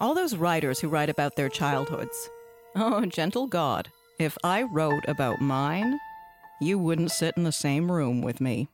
[0.00, 2.30] All those writers who write about their childhoods.
[2.76, 3.88] Oh, gentle God,
[4.20, 5.98] if I wrote about mine,
[6.60, 8.68] you wouldn't sit in the same room with me.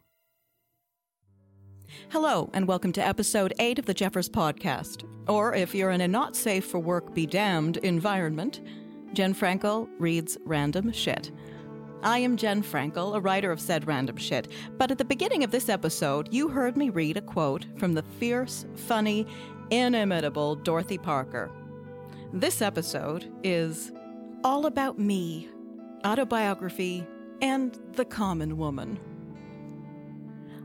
[2.10, 5.04] Hello, and welcome to episode 8 of the Jeffers Podcast.
[5.26, 8.60] Or if you're in a not safe for work be damned environment,
[9.14, 11.32] Jen Frankel reads random shit.
[12.02, 15.50] I am Jen Frankel, a writer of said random shit, but at the beginning of
[15.50, 19.26] this episode, you heard me read a quote from the fierce, funny,
[19.70, 21.50] inimitable Dorothy Parker.
[22.32, 23.92] This episode is
[24.42, 25.48] all about me,
[26.04, 27.06] autobiography,
[27.40, 28.98] and the common woman.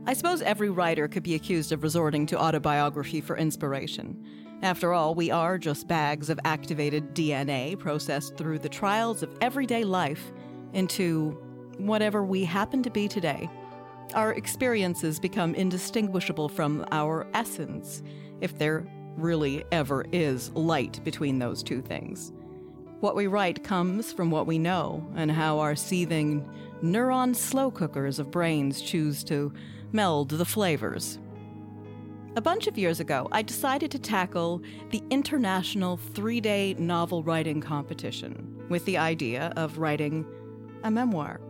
[0.06, 4.24] I suppose every writer could be accused of resorting to autobiography for inspiration.
[4.62, 9.84] After all, we are just bags of activated DNA processed through the trials of everyday
[9.84, 10.32] life
[10.72, 11.38] into
[11.78, 13.48] whatever we happen to be today.
[14.14, 18.02] Our experiences become indistinguishable from our essence,
[18.40, 22.32] if there really ever is light between those two things.
[23.00, 26.48] What we write comes from what we know and how our seething
[26.82, 29.52] neuron slow cookers of brains choose to
[29.92, 31.18] meld the flavors.
[32.36, 37.60] A bunch of years ago, I decided to tackle the International Three Day Novel Writing
[37.60, 40.24] Competition with the idea of writing
[40.84, 41.40] a memoir.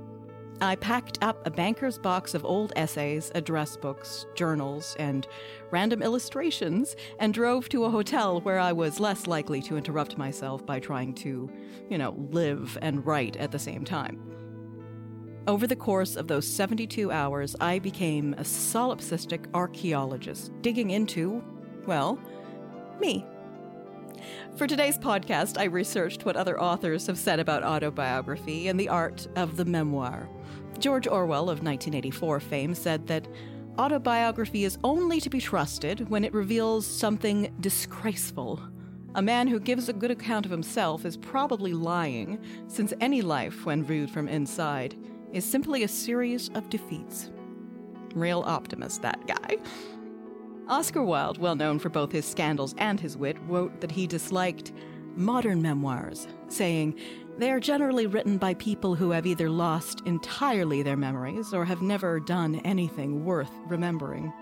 [0.62, 5.26] I packed up a banker's box of old essays, address books, journals, and
[5.70, 10.66] random illustrations and drove to a hotel where I was less likely to interrupt myself
[10.66, 11.50] by trying to,
[11.88, 14.20] you know, live and write at the same time.
[15.46, 21.42] Over the course of those 72 hours, I became a solipsistic archaeologist, digging into,
[21.86, 22.18] well,
[23.00, 23.24] me.
[24.56, 29.26] For today's podcast, I researched what other authors have said about autobiography and the art
[29.36, 30.28] of the memoir.
[30.78, 33.26] George Orwell of 1984 fame said that
[33.78, 38.60] autobiography is only to be trusted when it reveals something disgraceful.
[39.14, 43.64] A man who gives a good account of himself is probably lying, since any life,
[43.64, 44.94] when viewed from inside,
[45.32, 47.30] is simply a series of defeats.
[48.14, 49.56] Real optimist, that guy.
[50.70, 54.70] Oscar Wilde, well known for both his scandals and his wit, wrote that he disliked
[55.16, 56.96] modern memoirs, saying,
[57.38, 61.82] They are generally written by people who have either lost entirely their memories or have
[61.82, 64.32] never done anything worth remembering.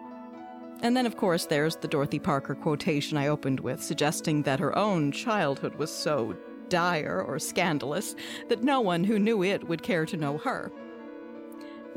[0.83, 4.77] And then, of course, there's the Dorothy Parker quotation I opened with, suggesting that her
[4.77, 6.37] own childhood was so
[6.69, 8.15] dire or scandalous
[8.51, 10.71] that no one who knew it would care to know her.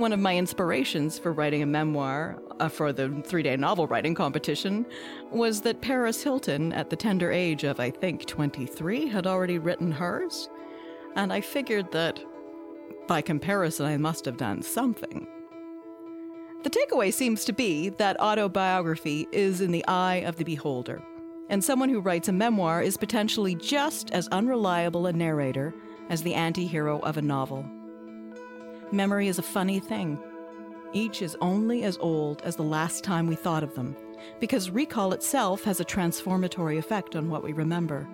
[0.01, 4.15] One of my inspirations for writing a memoir uh, for the three day novel writing
[4.15, 4.83] competition
[5.29, 9.91] was that Paris Hilton, at the tender age of, I think, 23, had already written
[9.91, 10.49] hers.
[11.15, 12.19] And I figured that
[13.07, 15.27] by comparison, I must have done something.
[16.63, 20.99] The takeaway seems to be that autobiography is in the eye of the beholder,
[21.47, 25.75] and someone who writes a memoir is potentially just as unreliable a narrator
[26.09, 27.69] as the anti hero of a novel.
[28.93, 30.19] Memory is a funny thing.
[30.91, 33.95] Each is only as old as the last time we thought of them,
[34.41, 38.05] because recall itself has a transformatory effect on what we remember.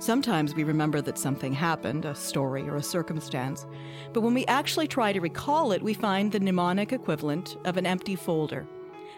[0.00, 3.64] Sometimes we remember that something happened, a story or a circumstance,
[4.12, 7.86] but when we actually try to recall it, we find the mnemonic equivalent of an
[7.86, 8.66] empty folder.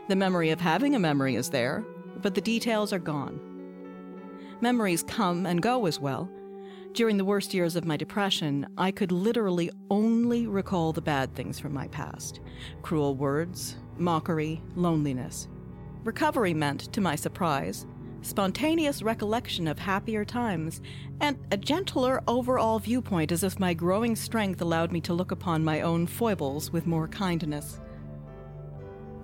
[0.08, 1.82] The memory of having a memory is there,
[2.20, 3.40] but the details are gone.
[4.60, 6.28] Memories come and go as well,
[6.94, 11.58] during the worst years of my depression, I could literally only recall the bad things
[11.58, 12.40] from my past
[12.82, 15.48] cruel words, mockery, loneliness.
[16.04, 17.86] Recovery meant, to my surprise,
[18.22, 20.80] spontaneous recollection of happier times,
[21.20, 25.64] and a gentler overall viewpoint as if my growing strength allowed me to look upon
[25.64, 27.80] my own foibles with more kindness.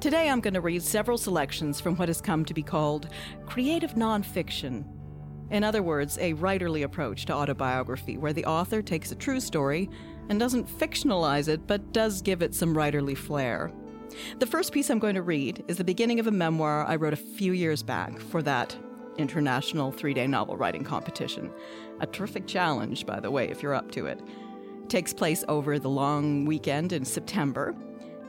[0.00, 3.10] Today I'm going to read several selections from what has come to be called
[3.46, 4.84] creative nonfiction
[5.50, 9.90] in other words, a writerly approach to autobiography, where the author takes a true story
[10.28, 13.72] and doesn't fictionalize it, but does give it some writerly flair.
[14.38, 17.12] The first piece I'm going to read is the beginning of a memoir I wrote
[17.12, 18.76] a few years back for that
[19.18, 21.50] international three day novel writing competition.
[22.00, 24.20] A terrific challenge, by the way, if you're up to it.
[24.82, 27.74] it takes place over the long weekend in September.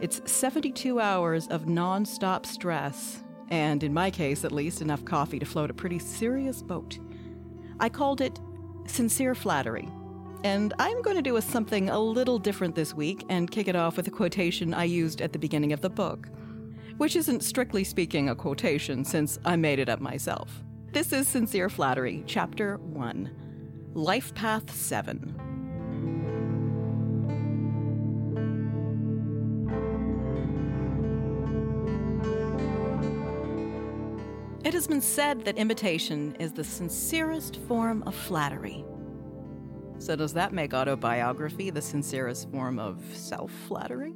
[0.02, 5.40] It's 72 hours of non stop stress, and in my case, at least, enough coffee
[5.40, 6.98] to float a pretty serious boat.
[7.82, 8.40] I called it
[8.86, 9.90] Sincere Flattery.
[10.44, 13.76] And I'm going to do a something a little different this week and kick it
[13.76, 16.30] off with a quotation I used at the beginning of the book,
[16.98, 20.64] which isn't strictly speaking a quotation since I made it up myself.
[20.94, 25.51] This is Sincere Flattery, Chapter 1 Life Path 7.
[34.72, 38.86] It has been said that imitation is the sincerest form of flattery.
[39.98, 44.14] So, does that make autobiography the sincerest form of self flattery?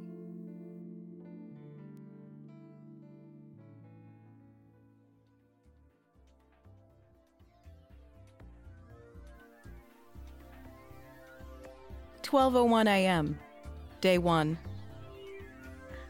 [12.22, 13.38] Twelve oh one a.m.
[14.00, 14.56] Day one.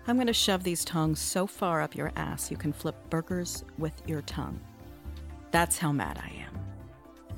[0.08, 3.64] I'm going to shove these tongs so far up your ass you can flip burgers
[3.76, 4.60] with your tongue.
[5.50, 6.58] That's how mad I am.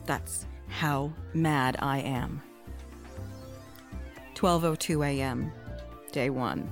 [0.04, 2.42] That's how mad I am.
[4.34, 5.50] 12:02 a.m.
[6.12, 6.70] Day 1.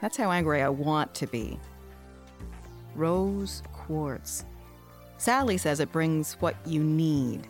[0.00, 1.58] That's how angry I want to be.
[2.94, 4.44] Rose quartz.
[5.18, 7.46] Sally says it brings what you need.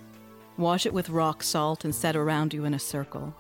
[0.57, 3.35] Wash it with rock salt and set around you in a circle.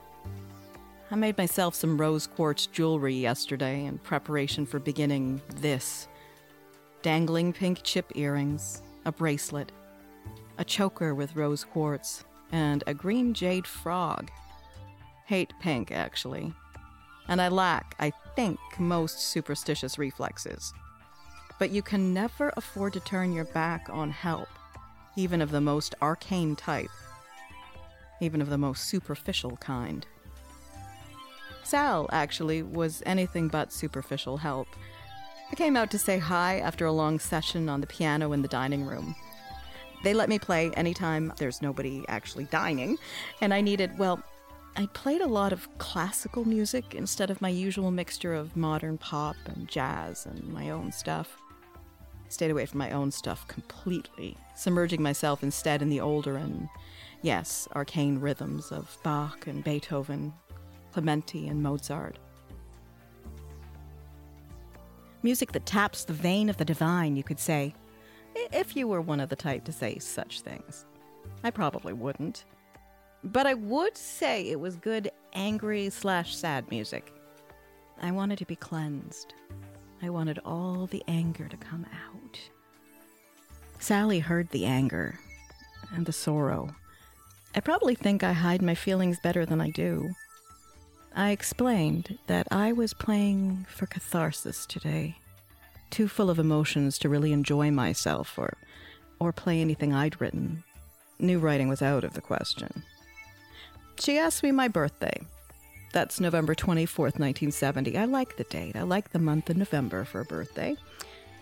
[1.08, 6.08] I made myself some rose quartz jewelry yesterday in preparation for beginning this.
[7.02, 9.70] Dangling pink chip earrings, a bracelet,
[10.58, 14.32] a choker with rose quartz, and a green jade frog.
[15.26, 16.52] Hate pink, actually.
[17.28, 20.72] And I lack, I think, most superstitious reflexes.
[21.60, 24.48] But you can never afford to turn your back on help,
[25.14, 26.90] even of the most arcane type,
[28.20, 30.04] even of the most superficial kind.
[31.66, 34.68] Sal, actually, was anything but superficial help.
[35.50, 38.46] I came out to say hi after a long session on the piano in the
[38.46, 39.16] dining room.
[40.04, 42.98] They let me play anytime there's nobody actually dining,
[43.40, 44.22] and I needed, well,
[44.76, 49.34] I played a lot of classical music instead of my usual mixture of modern pop
[49.46, 51.36] and jazz and my own stuff.
[51.74, 56.68] I stayed away from my own stuff completely, submerging myself instead in the older and,
[57.22, 60.32] yes, arcane rhythms of Bach and Beethoven,
[60.96, 62.18] Clementi, and Mozart.
[65.22, 67.74] Music that taps the vein of the divine, you could say,
[68.34, 70.86] if you were one of the type to say such things.
[71.44, 72.46] I probably wouldn't.
[73.24, 77.12] But I would say it was good, angry slash sad music.
[78.00, 79.34] I wanted to be cleansed.
[80.00, 82.40] I wanted all the anger to come out.
[83.80, 85.20] Sally heard the anger
[85.94, 86.74] and the sorrow.
[87.54, 90.08] I probably think I hide my feelings better than I do.
[91.18, 95.16] I explained that I was playing for catharsis today,
[95.88, 98.58] too full of emotions to really enjoy myself or,
[99.18, 100.62] or play anything I'd written.
[101.18, 102.82] New writing was out of the question.
[103.98, 105.18] She asked me my birthday.
[105.94, 107.96] That's November 24th, 1970.
[107.96, 108.76] I like the date.
[108.76, 110.76] I like the month of November for a birthday.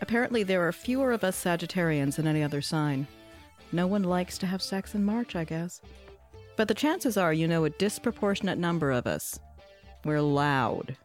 [0.01, 3.09] Apparently, there are fewer of us Sagittarians than any other sign.
[3.73, 5.81] No one likes to have sex in March, I guess.
[6.57, 9.41] But the chances are you know a disproportionate number of us
[10.05, 10.97] we're loud.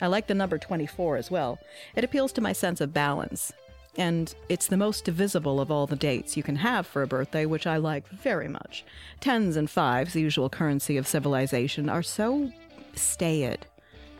[0.00, 1.58] I like the number 24 as well.
[1.94, 3.52] It appeals to my sense of balance.
[3.96, 7.46] And it's the most divisible of all the dates you can have for a birthday,
[7.46, 8.84] which I like very much.
[9.20, 12.50] Tens and fives, the usual currency of civilization, are so
[12.94, 13.66] staid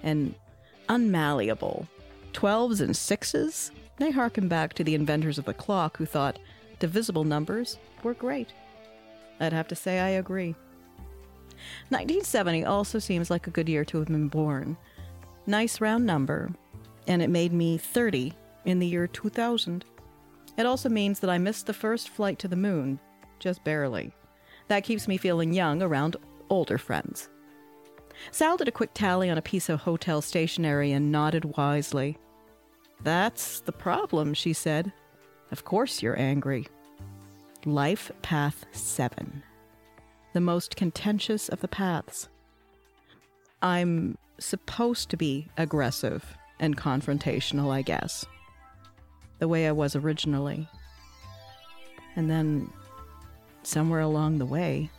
[0.02, 0.34] and
[0.88, 1.88] unmalleable.
[2.32, 6.38] Twelves and sixes, they harken back to the inventors of the clock who thought
[6.78, 8.48] divisible numbers were great.
[9.40, 10.54] I'd have to say I agree.
[11.88, 14.76] 1970 also seems like a good year to have been born.
[15.46, 16.52] Nice round number,
[17.06, 18.32] and it made me 30
[18.64, 19.84] in the year 2000.
[20.56, 22.98] It also means that I missed the first flight to the moon,
[23.38, 24.14] just barely.
[24.68, 26.16] That keeps me feeling young around
[26.48, 27.28] older friends.
[28.30, 32.16] Sal did a quick tally on a piece of hotel stationery and nodded wisely.
[33.02, 34.92] That's the problem, she said.
[35.50, 36.66] Of course you're angry.
[37.66, 39.42] Life Path 7
[40.34, 42.28] the most contentious of the paths.
[43.62, 48.26] I'm supposed to be aggressive and confrontational, I guess,
[49.38, 50.68] the way I was originally.
[52.16, 52.70] And then,
[53.62, 54.90] somewhere along the way,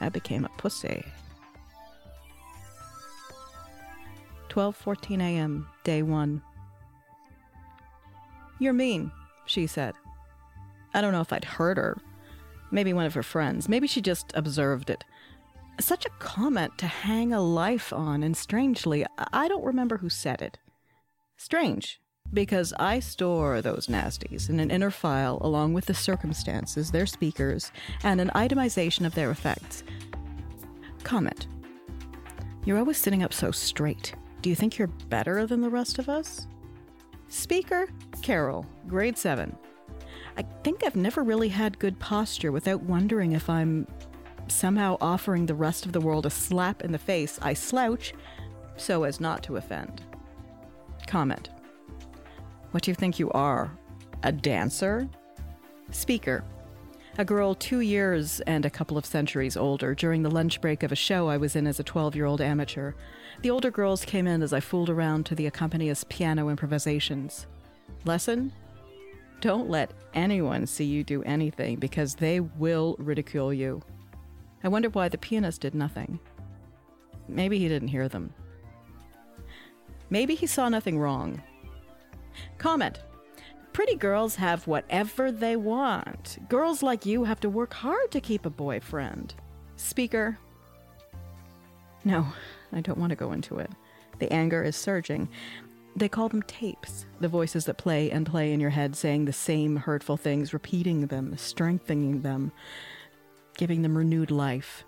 [0.00, 1.04] I became a pussy.
[4.48, 6.40] 12:14 a.m., day 1.
[8.60, 9.10] You're mean,
[9.44, 9.94] she said.
[10.94, 11.98] I don't know if I'd hurt her
[12.76, 13.70] Maybe one of her friends.
[13.70, 15.02] Maybe she just observed it.
[15.80, 20.42] Such a comment to hang a life on, and strangely, I don't remember who said
[20.42, 20.58] it.
[21.38, 22.02] Strange,
[22.34, 27.72] because I store those nasties in an inner file along with the circumstances, their speakers,
[28.02, 29.82] and an itemization of their effects.
[31.02, 31.46] Comment.
[32.66, 34.12] You're always sitting up so straight.
[34.42, 36.46] Do you think you're better than the rest of us?
[37.28, 37.88] Speaker,
[38.20, 39.56] Carol, grade 7.
[40.36, 43.86] I think I've never really had good posture without wondering if I'm
[44.48, 47.38] somehow offering the rest of the world a slap in the face.
[47.42, 48.12] I slouch
[48.76, 50.02] so as not to offend.
[51.06, 51.48] Comment.
[52.70, 53.70] What do you think you are?
[54.22, 55.08] A dancer?
[55.90, 56.44] Speaker.
[57.18, 60.92] A girl two years and a couple of centuries older during the lunch break of
[60.92, 62.92] a show I was in as a 12 year old amateur.
[63.40, 67.46] The older girls came in as I fooled around to the accompanist piano improvisations.
[68.04, 68.52] Lesson?
[69.46, 73.80] Don't let anyone see you do anything because they will ridicule you.
[74.64, 76.18] I wonder why the pianist did nothing.
[77.28, 78.34] Maybe he didn't hear them.
[80.10, 81.40] Maybe he saw nothing wrong.
[82.58, 82.98] Comment
[83.72, 86.38] Pretty girls have whatever they want.
[86.48, 89.32] Girls like you have to work hard to keep a boyfriend.
[89.76, 90.38] Speaker
[92.02, 92.26] No,
[92.72, 93.70] I don't want to go into it.
[94.18, 95.28] The anger is surging.
[95.96, 99.32] They call them tapes, the voices that play and play in your head, saying the
[99.32, 102.52] same hurtful things, repeating them, strengthening them,
[103.56, 104.84] giving them renewed life.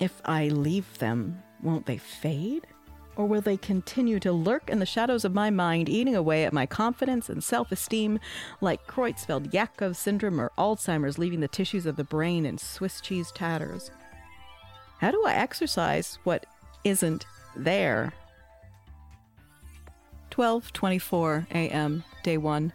[0.00, 2.66] If I leave them, won't they fade?
[3.14, 6.52] Or will they continue to lurk in the shadows of my mind, eating away at
[6.52, 8.18] my confidence and self esteem,
[8.60, 13.30] like Creutzfeldt Jakob syndrome or Alzheimer's, leaving the tissues of the brain in Swiss cheese
[13.30, 13.92] tatters?
[14.98, 16.46] How do I exorcise what
[16.82, 17.24] isn't
[17.54, 18.12] there?
[20.30, 22.04] 12:24 a.m.
[22.22, 22.72] day 1.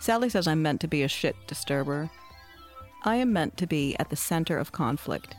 [0.00, 2.10] Sally says I'm meant to be a shit disturber.
[3.04, 5.34] I am meant to be at the center of conflict.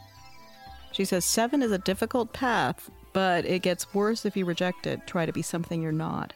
[0.92, 5.06] She says 7 is a difficult path, but it gets worse if you reject it.
[5.08, 6.34] Try to be something you're not.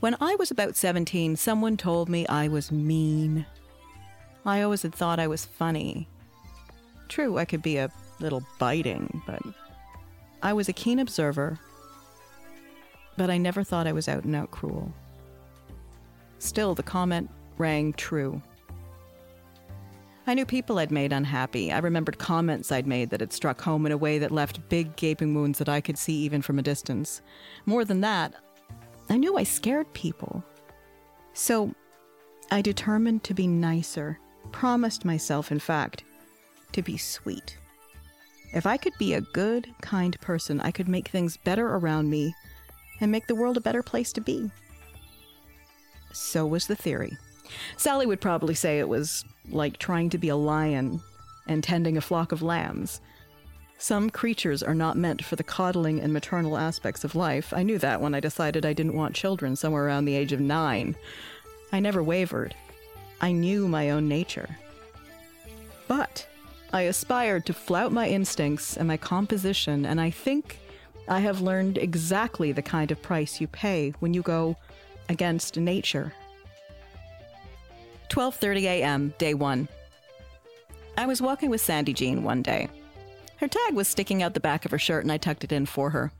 [0.00, 3.46] When I was about 17, someone told me I was mean.
[4.44, 6.08] I always had thought I was funny.
[7.08, 9.42] True, I could be a little biting, but
[10.42, 11.60] I was a keen observer
[13.16, 14.92] but I never thought I was out and out cruel.
[16.38, 18.42] Still, the comment rang true.
[20.26, 21.72] I knew people I'd made unhappy.
[21.72, 24.94] I remembered comments I'd made that had struck home in a way that left big
[24.94, 27.22] gaping wounds that I could see even from a distance.
[27.66, 28.34] More than that,
[29.10, 30.44] I knew I scared people.
[31.32, 31.74] So
[32.52, 34.18] I determined to be nicer,
[34.52, 36.04] promised myself, in fact,
[36.72, 37.58] to be sweet.
[38.52, 42.34] If I could be a good, kind person, I could make things better around me
[43.02, 44.50] and make the world a better place to be.
[46.12, 47.16] So was the theory.
[47.76, 51.02] Sally would probably say it was like trying to be a lion
[51.46, 53.00] and tending a flock of lambs.
[53.78, 57.52] Some creatures are not meant for the coddling and maternal aspects of life.
[57.52, 60.40] I knew that when I decided I didn't want children somewhere around the age of
[60.40, 60.94] nine.
[61.72, 62.54] I never wavered.
[63.20, 64.56] I knew my own nature.
[65.88, 66.26] But
[66.72, 70.58] I aspired to flout my instincts and my composition, and I think
[71.08, 74.56] I have learned exactly the kind of price you pay when you go
[75.08, 76.12] against nature.
[78.08, 79.68] 12:30 a.m., day 1.
[80.96, 82.68] I was walking with Sandy Jean one day.
[83.36, 85.66] Her tag was sticking out the back of her shirt and I tucked it in
[85.66, 86.12] for her.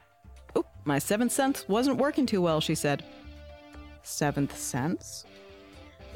[0.57, 3.05] Oop, my seventh sense wasn't working too well, she said.
[4.03, 5.25] Seventh sense?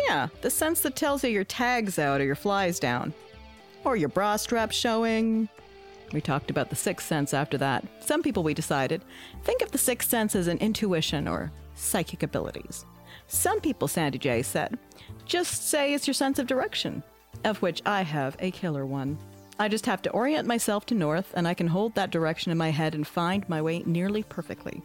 [0.00, 3.14] Yeah, the sense that tells you your tag's out or your fly's down.
[3.84, 5.48] Or your bra strap's showing,
[6.12, 7.84] we talked about the sixth sense after that.
[8.00, 9.02] Some people, we decided,
[9.44, 12.84] think of the sixth sense as an intuition or psychic abilities.
[13.26, 14.78] Some people, Sandy J said,
[15.24, 17.02] just say it's your sense of direction,
[17.44, 19.18] of which I have a killer one.
[19.58, 22.58] I just have to orient myself to north, and I can hold that direction in
[22.58, 24.82] my head and find my way nearly perfectly.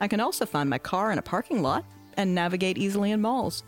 [0.00, 1.84] I can also find my car in a parking lot
[2.16, 3.62] and navigate easily in malls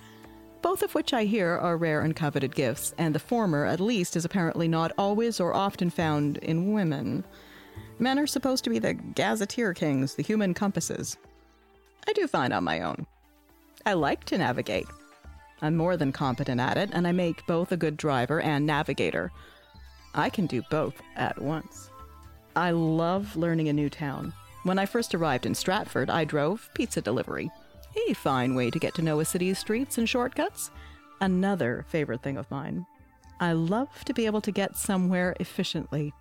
[0.62, 4.16] both of which I hear are rare and coveted gifts, and the former, at least,
[4.16, 7.24] is apparently not always or often found in women.
[7.98, 11.16] Men are supposed to be the gazetteer kings, the human compasses.
[12.06, 13.06] I do fine on my own.
[13.84, 14.86] I like to navigate.
[15.60, 19.30] I'm more than competent at it, and I make both a good driver and navigator.
[20.14, 21.90] I can do both at once.
[22.54, 24.32] I love learning a new town.
[24.64, 27.50] When I first arrived in Stratford, I drove pizza delivery.
[28.08, 30.70] A fine way to get to know a city's streets and shortcuts.
[31.20, 32.86] Another favorite thing of mine.
[33.38, 36.12] I love to be able to get somewhere efficiently.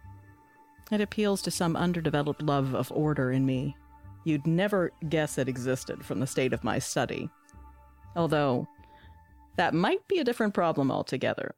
[0.92, 3.78] It appeals to some underdeveloped love of order in me.
[4.26, 7.30] You'd never guess it existed from the state of my study.
[8.16, 8.68] Although,
[9.56, 11.56] that might be a different problem altogether.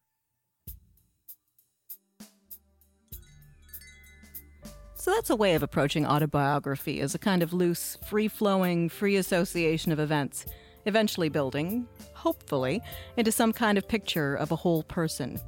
[5.03, 9.17] So that's a way of approaching autobiography as a kind of loose, free flowing, free
[9.17, 10.45] association of events,
[10.86, 12.81] eventually building, hopefully,
[13.17, 15.41] into some kind of picture of a whole person.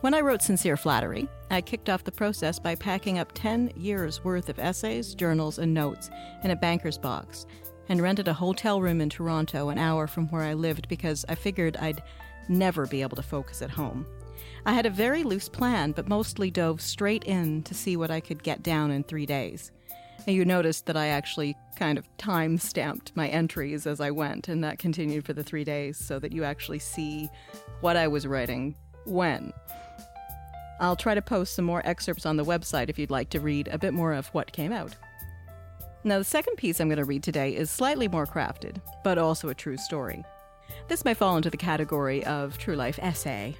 [0.00, 4.24] When I wrote Sincere Flattery, I kicked off the process by packing up 10 years'
[4.24, 6.10] worth of essays, journals, and notes
[6.42, 7.46] in a banker's box
[7.88, 11.36] and rented a hotel room in Toronto an hour from where I lived because I
[11.36, 12.02] figured I'd
[12.48, 14.04] never be able to focus at home.
[14.66, 18.20] I had a very loose plan, but mostly dove straight in to see what I
[18.20, 19.72] could get down in three days.
[20.26, 24.48] And you noticed that I actually kind of time stamped my entries as I went,
[24.48, 27.28] and that continued for the three days so that you actually see
[27.80, 28.74] what I was writing
[29.04, 29.52] when.
[30.80, 33.68] I'll try to post some more excerpts on the website if you'd like to read
[33.68, 34.96] a bit more of what came out.
[36.04, 39.48] Now, the second piece I'm going to read today is slightly more crafted, but also
[39.48, 40.24] a true story.
[40.88, 43.56] This may fall into the category of true life essay,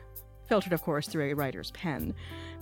[0.49, 2.15] filtered, of course, through a writer's pen,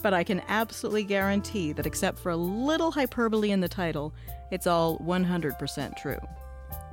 [0.02, 4.12] but I can absolutely guarantee that except for a little hyperbole in the title,
[4.50, 6.18] it's all 100% true.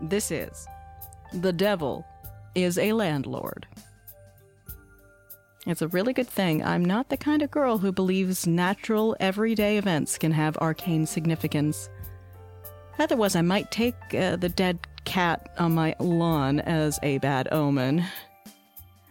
[0.01, 0.67] This is
[1.34, 2.05] The Devil
[2.55, 3.67] is a Landlord.
[5.65, 9.77] It's a really good thing I'm not the kind of girl who believes natural, everyday
[9.77, 11.89] events can have arcane significance.
[12.98, 18.05] Otherwise, I might take uh, the dead cat on my lawn as a bad omen.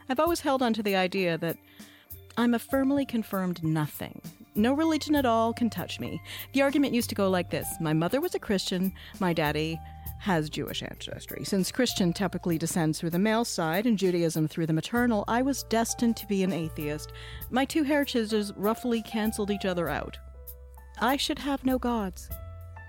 [0.09, 1.57] I've always held on to the idea that
[2.39, 4.23] I'm a firmly confirmed nothing.
[4.55, 6.23] No religion at all can touch me.
[6.53, 9.77] The argument used to go like this My mother was a Christian, my daddy
[10.21, 11.45] has Jewish ancestry.
[11.45, 15.65] Since Christian typically descends through the male side and Judaism through the maternal, I was
[15.65, 17.13] destined to be an atheist.
[17.51, 20.17] My two heritages roughly canceled each other out.
[21.01, 22.31] I should have no gods.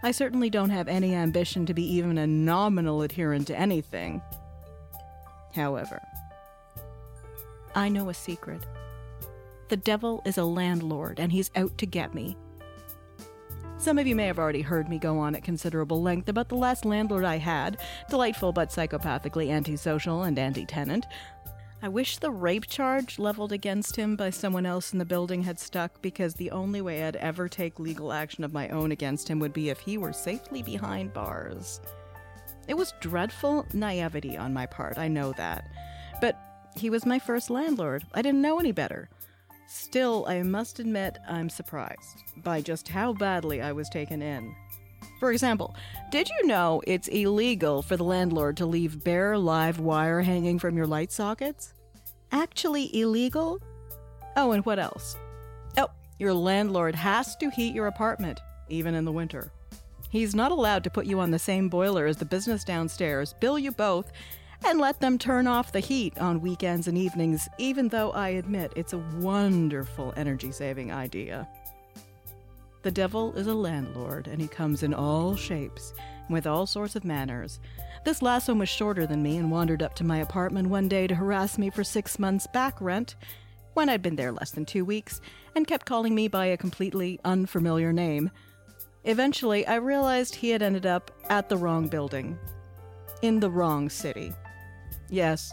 [0.04, 4.22] I certainly don't have any ambition to be even a nominal adherent to anything.
[5.56, 6.00] However,
[7.74, 8.64] I know a secret.
[9.70, 12.36] The devil is a landlord, and he's out to get me.
[13.78, 16.56] Some of you may have already heard me go on at considerable length about the
[16.56, 17.78] last landlord I had,
[18.10, 21.06] delightful but psychopathically antisocial and anti tenant.
[21.84, 25.60] I wish the rape charge leveled against him by someone else in the building had
[25.60, 29.40] stuck because the only way I'd ever take legal action of my own against him
[29.40, 31.80] would be if he were safely behind bars.
[32.68, 35.70] It was dreadful naivety on my part, I know that.
[36.20, 36.38] But
[36.76, 38.04] he was my first landlord.
[38.14, 39.10] I didn't know any better.
[39.72, 44.56] Still, I must admit I'm surprised by just how badly I was taken in.
[45.20, 45.76] For example,
[46.10, 50.76] did you know it's illegal for the landlord to leave bare live wire hanging from
[50.76, 51.76] your light sockets?
[52.32, 53.62] Actually illegal?
[54.36, 55.16] Oh, and what else?
[55.78, 59.52] Oh, your landlord has to heat your apartment, even in the winter.
[60.10, 63.60] He's not allowed to put you on the same boiler as the business downstairs, bill
[63.60, 64.12] you both,
[64.66, 68.74] and let them turn off the heat on weekends and evenings, even though I admit
[68.76, 71.48] it's a wonderful energy saving idea.
[72.82, 75.94] The devil is a landlord, and he comes in all shapes,
[76.30, 77.60] with all sorts of manners.
[78.06, 81.08] This last one was shorter than me and wandered up to my apartment one day
[81.08, 83.16] to harass me for six months' back rent,
[83.74, 85.20] when I'd been there less than two weeks,
[85.56, 88.32] and kept calling me by a completely unfamiliar name.
[89.04, 92.38] Eventually, I realized he had ended up at the wrong building,
[93.22, 94.34] in the wrong city.
[95.10, 95.52] Yes,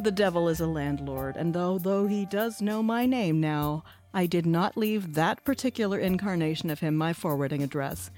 [0.00, 4.26] the devil is a landlord, and though though he does know my name now, I
[4.26, 8.10] did not leave that particular incarnation of him my forwarding address.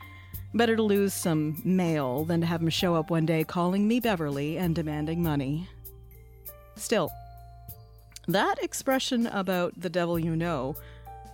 [0.54, 4.00] Better to lose some mail than to have him show up one day calling me
[4.00, 5.68] Beverly and demanding money.
[6.76, 7.11] Still,
[8.28, 10.76] that expression about the devil you know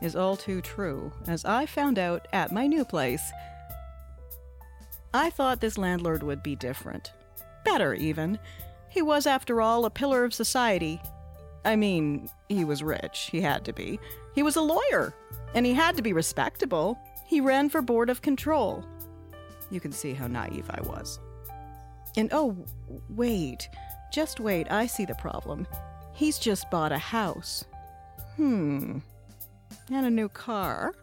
[0.00, 3.22] is all too true, as I found out at my new place.
[5.12, 7.12] I thought this landlord would be different.
[7.64, 8.38] Better, even.
[8.90, 11.00] He was, after all, a pillar of society.
[11.64, 13.28] I mean, he was rich.
[13.30, 13.98] He had to be.
[14.34, 15.14] He was a lawyer,
[15.54, 16.98] and he had to be respectable.
[17.26, 18.84] He ran for Board of Control.
[19.70, 21.20] You can see how naive I was.
[22.16, 22.56] And oh,
[23.10, 23.68] wait.
[24.12, 24.70] Just wait.
[24.70, 25.66] I see the problem.
[26.14, 27.64] He's just bought a house.
[28.36, 28.98] Hmm.
[29.90, 30.94] And a new car.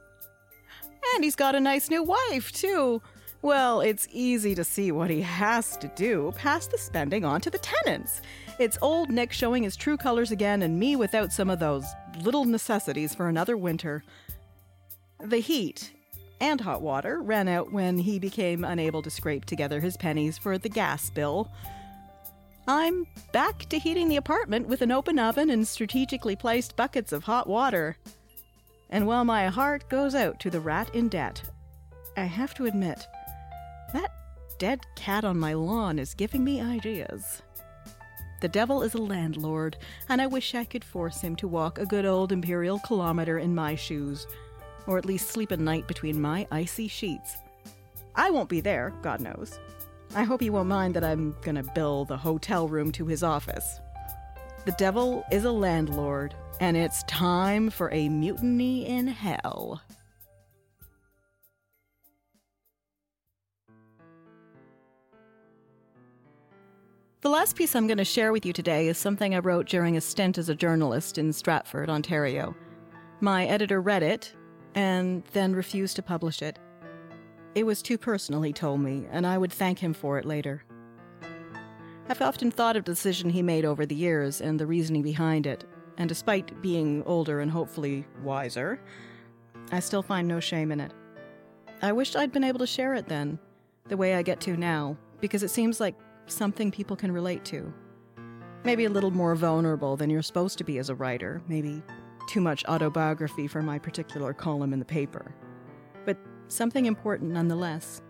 [1.14, 3.02] And he's got a nice new wife, too.
[3.46, 7.52] Well, it's easy to see what he has to do pass the spending on to
[7.52, 8.22] the tenants.
[8.58, 11.86] It's old Nick showing his true colors again, and me without some of those
[12.24, 14.04] little necessities for another winter.
[15.24, 15.94] The heat
[16.42, 20.58] and hot water ran out when he became unable to scrape together his pennies for
[20.58, 21.52] the gas bill.
[22.68, 27.26] I'm back to heating the apartment with an open oven and strategically placed buckets of
[27.26, 27.96] hot water.
[28.90, 31.44] And while my heart goes out to the rat in debt,
[32.18, 33.06] I have to admit,
[33.94, 34.12] that
[34.58, 37.42] dead cat on my lawn is giving me ideas.
[38.42, 39.78] The devil is a landlord,
[40.10, 43.56] and I wish I could force him to walk a good old imperial kilometer in
[43.56, 44.28] my shoes,
[44.88, 47.38] or at least sleep a night between my icy sheets.
[48.16, 49.60] I won't be there, God knows.
[50.16, 53.80] I hope he won't mind that I'm gonna bill the hotel room to his office.
[54.66, 59.82] The devil is a landlord, and it's time for a mutiny in hell.
[67.26, 69.98] The last piece I'm going to share with you today is something I wrote during
[69.98, 72.56] a stint as a journalist in Stratford, Ontario.
[73.20, 74.32] My editor read it
[74.76, 76.60] and then refused to publish it.
[77.56, 80.66] It was too personal, he told me, and I would thank him for it later.
[82.10, 85.48] I've often thought of the decision he made over the years and the reasoning behind
[85.48, 85.66] it,
[85.98, 88.80] and despite being older and hopefully wiser,
[89.72, 90.94] I still find no shame in it.
[91.82, 93.40] I wished I'd been able to share it then,
[93.88, 95.96] the way I get to now, because it seems like
[96.28, 97.74] something people can relate to.
[98.64, 101.84] Maybe a little more vulnerable than you're supposed to be as a writer, maybe
[102.28, 105.36] too much autobiography for my particular column in the paper.
[106.06, 108.02] But something important nonetheless.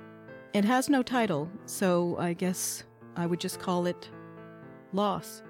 [0.54, 2.84] It has no title, so I guess
[3.18, 4.10] I would just call it
[4.94, 5.44] Loss.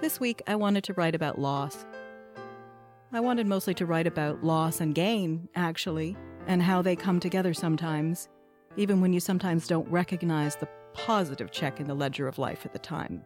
[0.00, 1.84] This week, I wanted to write about loss.
[3.12, 7.52] I wanted mostly to write about loss and gain, actually, and how they come together
[7.52, 8.28] sometimes,
[8.76, 12.72] even when you sometimes don't recognize the positive check in the ledger of life at
[12.72, 13.22] the time.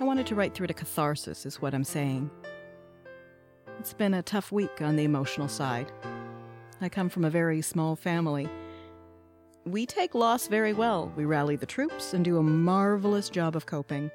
[0.00, 2.30] I wanted to write through to catharsis, is what I'm saying.
[3.78, 5.90] It's been a tough week on the emotional side.
[6.80, 8.48] I come from a very small family.
[9.64, 11.12] We take loss very well.
[11.16, 14.10] We rally the troops and do a marvelous job of coping.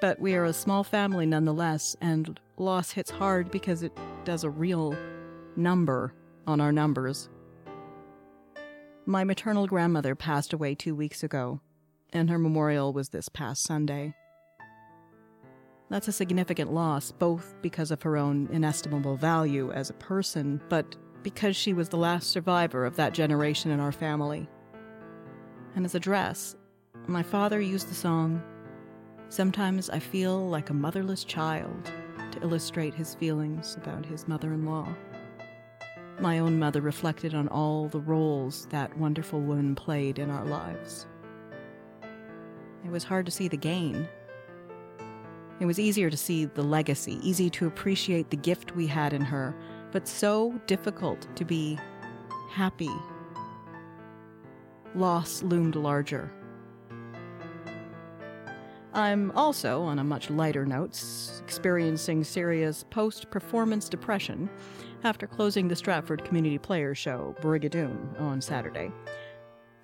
[0.00, 4.50] But we are a small family nonetheless, and loss hits hard because it does a
[4.50, 4.96] real
[5.56, 6.12] number
[6.46, 7.28] on our numbers.
[9.08, 11.60] My maternal grandmother passed away two weeks ago,
[12.12, 14.16] and her memorial was this past Sunday.
[15.88, 20.96] That's a significant loss, both because of her own inestimable value as a person, but
[21.22, 24.48] because she was the last survivor of that generation in our family.
[25.76, 26.56] And as a dress,
[27.06, 28.42] my father used the song,
[29.28, 31.92] Sometimes I Feel Like a Motherless Child,
[32.32, 34.88] to illustrate his feelings about his mother in law.
[36.20, 41.06] My own mother reflected on all the roles that wonderful woman played in our lives.
[42.84, 44.08] It was hard to see the gain
[45.58, 49.22] it was easier to see the legacy, easy to appreciate the gift we had in
[49.22, 49.56] her,
[49.90, 51.78] but so difficult to be
[52.50, 52.90] happy.
[54.94, 56.30] Loss loomed larger.
[58.92, 61.00] I'm also, on a much lighter note,
[61.42, 64.50] experiencing serious post performance depression
[65.06, 68.90] after closing the Stratford Community Players Show, Brigadoon, on Saturday.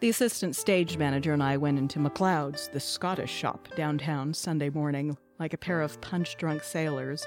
[0.01, 5.17] The assistant stage manager and I went into McLeod's, the Scottish shop, downtown Sunday morning,
[5.39, 7.25] like a pair of punch drunk sailors.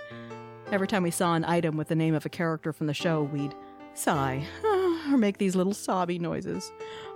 [0.73, 3.23] Every time we saw an item with the name of a character from the show,
[3.23, 3.55] we'd
[3.93, 6.73] sigh or make these little sobby noises.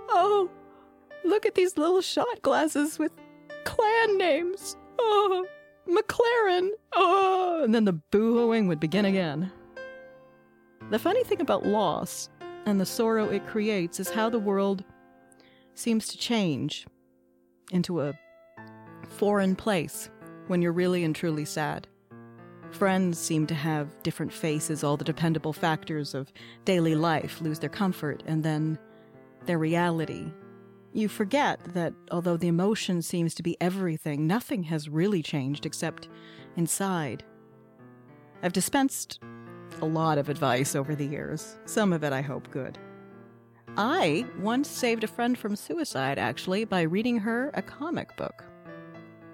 [0.08, 0.50] Oh,
[1.24, 3.12] look at these little shot glasses with
[3.64, 4.78] clan names.
[4.98, 5.46] Oh,
[5.86, 6.70] McLaren.
[6.94, 9.52] Oh, and then the boohooing would begin again.
[10.90, 12.28] The funny thing about loss
[12.66, 14.82] and the sorrow it creates is how the world
[15.74, 16.84] seems to change
[17.70, 18.18] into a
[19.08, 20.10] foreign place
[20.48, 21.86] when you're really and truly sad.
[22.72, 26.32] Friends seem to have different faces, all the dependable factors of
[26.64, 28.76] daily life lose their comfort, and then
[29.46, 30.32] their reality.
[30.92, 36.08] You forget that although the emotion seems to be everything, nothing has really changed except
[36.56, 37.22] inside.
[38.42, 39.20] I've dispensed
[39.80, 42.78] a lot of advice over the years, some of it I hope good.
[43.76, 48.44] I once saved a friend from suicide, actually, by reading her a comic book.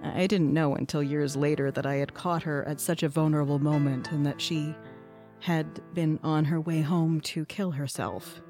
[0.02, 3.58] I didn't know until years later that I had caught her at such a vulnerable
[3.58, 4.74] moment and that she
[5.40, 8.40] had been on her way home to kill herself.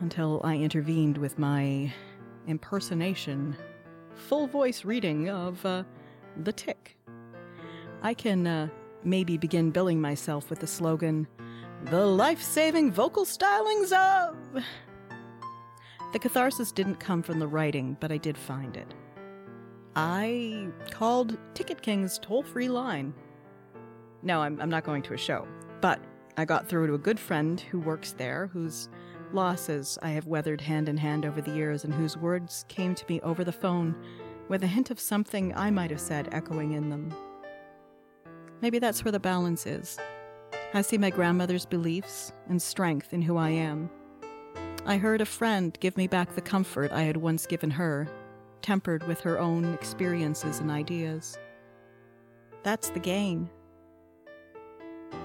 [0.00, 1.92] Until I intervened with my
[2.46, 3.56] impersonation,
[4.14, 5.84] full voice reading of uh,
[6.44, 6.96] The Tick.
[8.02, 8.68] I can uh,
[9.04, 11.26] maybe begin billing myself with the slogan,
[11.84, 14.36] The Life Saving Vocal Stylings of.
[16.12, 18.94] The catharsis didn't come from the writing, but I did find it.
[19.94, 23.12] I called Ticket King's toll free line.
[24.22, 25.46] No, I'm, I'm not going to a show,
[25.80, 26.00] but
[26.36, 28.88] I got through to a good friend who works there, whose
[29.32, 33.04] losses I have weathered hand in hand over the years, and whose words came to
[33.08, 33.94] me over the phone
[34.48, 37.12] with a hint of something I might have said echoing in them.
[38.60, 39.98] Maybe that's where the balance is.
[40.74, 43.90] I see my grandmother's beliefs and strength in who I am.
[44.86, 48.08] I heard a friend give me back the comfort I had once given her
[48.62, 51.38] tempered with her own experiences and ideas.
[52.62, 53.48] That's the gain.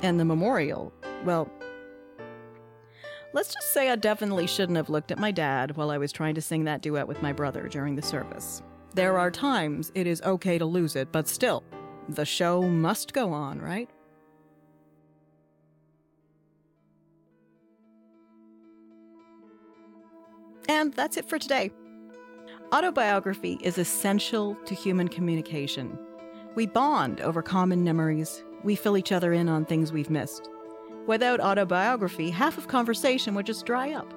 [0.01, 0.93] And the memorial,
[1.25, 1.49] well,
[3.33, 6.35] let's just say I definitely shouldn't have looked at my dad while I was trying
[6.35, 8.61] to sing that duet with my brother during the service.
[8.93, 11.63] There are times it is okay to lose it, but still,
[12.09, 13.89] the show must go on, right?
[20.69, 21.71] And that's it for today.
[22.73, 25.97] Autobiography is essential to human communication.
[26.55, 30.49] We bond over common memories, we fill each other in on things we've missed.
[31.05, 34.11] Without autobiography, half of conversation would just dry up.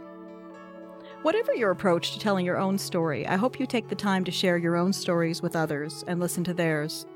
[1.23, 4.31] Whatever your approach to telling your own story, I hope you take the time to
[4.31, 7.07] share your own stories with others and listen to theirs.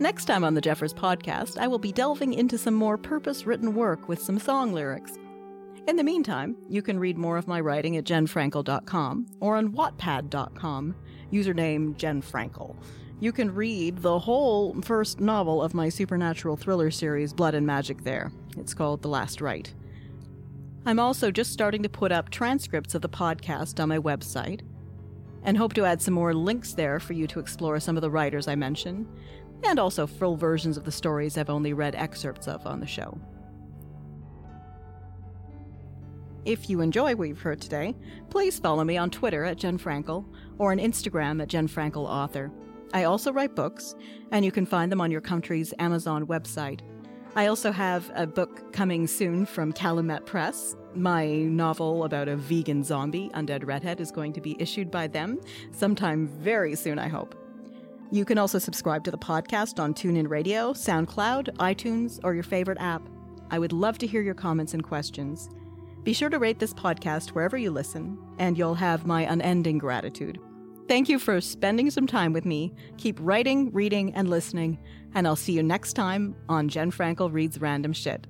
[0.00, 3.74] Next time on the Jeffers podcast, I will be delving into some more purpose written
[3.74, 5.18] work with some song lyrics.
[5.88, 10.94] In the meantime, you can read more of my writing at jenfrankel.com or on wattpad.com,
[11.32, 12.76] username jenfrankel.
[13.18, 18.04] You can read the whole first novel of my supernatural thriller series, Blood and Magic,
[18.04, 18.30] there.
[18.56, 19.74] It's called The Last Rite.
[20.86, 24.60] I'm also just starting to put up transcripts of the podcast on my website
[25.42, 28.10] and hope to add some more links there for you to explore some of the
[28.10, 29.08] writers I mention,
[29.64, 33.18] and also full versions of the stories I've only read excerpts of on the show.
[36.44, 37.94] If you enjoy what you've heard today,
[38.30, 40.24] please follow me on Twitter at Jen Frankel
[40.58, 42.50] or on Instagram at Jen Frankel Author.
[42.94, 43.94] I also write books,
[44.32, 46.80] and you can find them on your country's Amazon website.
[47.34, 50.74] I also have a book coming soon from Calumet Press.
[50.94, 55.38] My novel about a vegan zombie, Undead Redhead, is going to be issued by them
[55.70, 57.37] sometime very soon, I hope.
[58.10, 62.78] You can also subscribe to the podcast on TuneIn Radio, SoundCloud, iTunes, or your favorite
[62.80, 63.02] app.
[63.50, 65.50] I would love to hear your comments and questions.
[66.04, 70.38] Be sure to rate this podcast wherever you listen, and you'll have my unending gratitude.
[70.88, 72.72] Thank you for spending some time with me.
[72.96, 74.78] Keep writing, reading, and listening,
[75.14, 78.26] and I'll see you next time on Jen Frankel Reads Random Shit.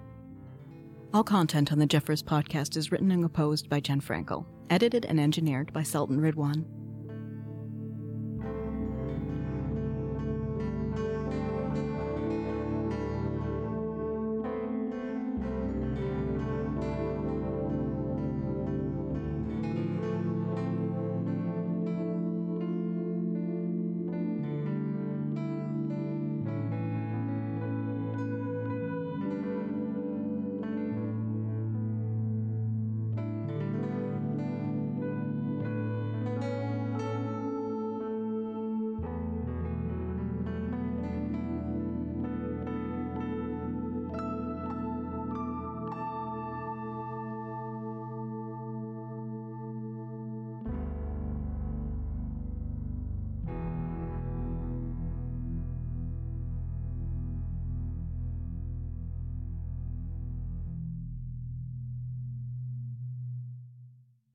[1.14, 5.21] All content on the Jeffers podcast is written and composed by Jen Frankel, edited and
[5.21, 6.64] engineered by Sultan Ridwan.